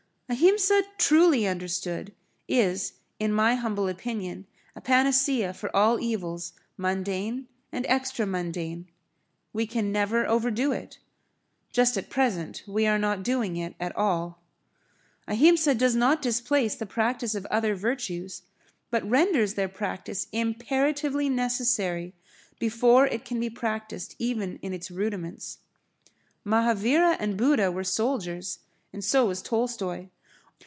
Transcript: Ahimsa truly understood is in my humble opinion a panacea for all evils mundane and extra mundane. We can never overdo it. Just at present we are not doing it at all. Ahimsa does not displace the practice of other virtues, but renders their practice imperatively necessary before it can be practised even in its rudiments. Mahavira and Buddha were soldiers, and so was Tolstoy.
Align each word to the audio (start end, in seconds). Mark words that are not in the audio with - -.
Ahimsa 0.33 0.83
truly 0.97 1.45
understood 1.45 2.13
is 2.47 2.93
in 3.19 3.33
my 3.33 3.55
humble 3.55 3.89
opinion 3.89 4.47
a 4.77 4.79
panacea 4.79 5.53
for 5.53 5.75
all 5.75 5.99
evils 5.99 6.53
mundane 6.77 7.49
and 7.69 7.85
extra 7.89 8.25
mundane. 8.25 8.87
We 9.51 9.67
can 9.67 9.91
never 9.91 10.25
overdo 10.25 10.71
it. 10.71 10.99
Just 11.73 11.97
at 11.97 12.09
present 12.09 12.63
we 12.65 12.87
are 12.87 12.97
not 12.97 13.23
doing 13.23 13.57
it 13.57 13.75
at 13.77 13.93
all. 13.97 14.41
Ahimsa 15.27 15.75
does 15.75 15.95
not 15.97 16.21
displace 16.21 16.75
the 16.75 16.85
practice 16.85 17.35
of 17.35 17.45
other 17.47 17.75
virtues, 17.75 18.43
but 18.89 19.03
renders 19.03 19.55
their 19.55 19.67
practice 19.67 20.27
imperatively 20.31 21.27
necessary 21.27 22.13
before 22.57 23.05
it 23.07 23.25
can 23.25 23.41
be 23.41 23.49
practised 23.49 24.15
even 24.17 24.59
in 24.61 24.71
its 24.73 24.89
rudiments. 24.89 25.57
Mahavira 26.45 27.17
and 27.19 27.35
Buddha 27.35 27.69
were 27.69 27.83
soldiers, 27.83 28.59
and 28.93 29.03
so 29.03 29.25
was 29.25 29.41
Tolstoy. 29.41 30.07